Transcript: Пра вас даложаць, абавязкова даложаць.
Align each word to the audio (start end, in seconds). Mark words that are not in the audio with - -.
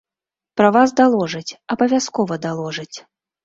Пра 0.61 0.71
вас 0.75 0.93
даложаць, 1.01 1.57
абавязкова 1.77 2.41
даложаць. 2.51 2.93